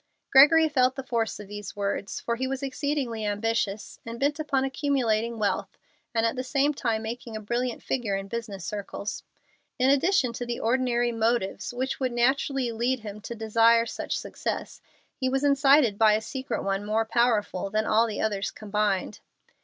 Gregory 0.31 0.67
felt 0.67 0.95
the 0.95 1.03
force 1.03 1.39
of 1.39 1.47
these 1.47 1.75
words, 1.75 2.19
for 2.19 2.35
he 2.35 2.47
was 2.47 2.63
exceedingly 2.63 3.23
ambitious, 3.23 3.99
and 4.03 4.19
bent 4.19 4.39
upon 4.39 4.63
accumulating 4.63 5.37
wealth 5.37 5.77
and 6.15 6.25
at 6.25 6.35
the 6.35 6.43
same 6.43 6.73
time 6.73 7.03
making 7.03 7.35
a 7.35 7.39
brilliant 7.39 7.83
figure 7.83 8.15
in 8.15 8.27
business 8.27 8.65
circles. 8.65 9.21
In 9.77 9.91
addition 9.91 10.33
to 10.33 10.43
the 10.47 10.59
ordinary 10.59 11.11
motives 11.11 11.71
which 11.71 11.99
would 11.99 12.13
naturally 12.13 12.71
lead 12.71 13.01
him 13.01 13.21
to 13.21 13.35
desire 13.35 13.85
such 13.85 14.17
success 14.17 14.81
he 15.17 15.29
was 15.29 15.43
incited 15.43 15.99
by 15.99 16.13
a 16.13 16.21
secret 16.21 16.63
one 16.63 16.83
more 16.83 17.05
powerful 17.05 17.69
than 17.69 17.85
all 17.85 18.07
the 18.07 18.21
others 18.21 18.49
combined. 18.49 19.19